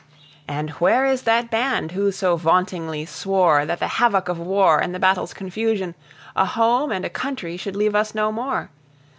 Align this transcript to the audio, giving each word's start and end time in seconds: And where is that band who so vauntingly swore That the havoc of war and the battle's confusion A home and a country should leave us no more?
And 0.47 0.71
where 0.81 1.05
is 1.05 1.21
that 1.29 1.51
band 1.51 1.91
who 1.91 2.11
so 2.11 2.35
vauntingly 2.35 3.05
swore 3.05 3.67
That 3.67 3.77
the 3.77 3.87
havoc 4.01 4.29
of 4.29 4.39
war 4.39 4.79
and 4.79 4.95
the 4.95 4.99
battle's 4.99 5.31
confusion 5.31 5.93
A 6.35 6.45
home 6.45 6.91
and 6.91 7.05
a 7.05 7.07
country 7.11 7.55
should 7.55 7.75
leave 7.75 7.93
us 7.93 8.15
no 8.15 8.31
more? 8.31 8.71